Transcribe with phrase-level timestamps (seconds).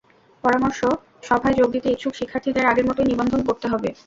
[0.43, 0.79] পরামর্শ
[1.23, 3.89] সভায় যোগ দিতে ইচ্ছুক শিক্ষার্থীদের আগের মতোই নিবন্ধন করতে হবে।